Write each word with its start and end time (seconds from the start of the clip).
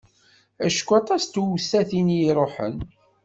Acku 0.65 0.91
aṭas 0.99 1.23
n 1.25 1.29
tewsatin 1.33 2.07
i 2.15 2.19
iruḥen. 2.27 2.75